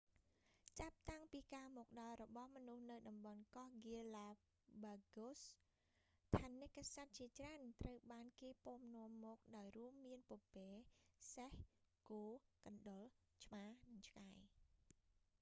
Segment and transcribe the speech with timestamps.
[0.41, 4.27] ​ចាប់តាំងពីការមកដល់របស់មនុស្សនៅតំបន់កោះ ហ្គាឡា
[4.83, 5.39] បាហ្គូស
[6.35, 10.69] galapagos ថនិកសត្វជាច្រើនត្រូវបានគេពាំនាំមកដោយរួមមានពពែ
[11.35, 11.51] សេះ
[12.09, 12.37] គោ ក
[12.73, 13.03] ណ្តុរ
[13.45, 14.29] ឆ្មា និងឆ្កែ។